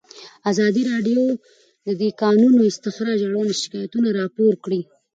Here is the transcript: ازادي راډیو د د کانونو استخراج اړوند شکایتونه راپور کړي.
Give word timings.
ازادي 0.51 0.83
راډیو 0.91 1.23
د 1.85 1.89
د 2.01 2.03
کانونو 2.21 2.59
استخراج 2.71 3.19
اړوند 3.27 3.51
شکایتونه 3.61 4.09
راپور 4.19 4.53
کړي. 4.63 4.81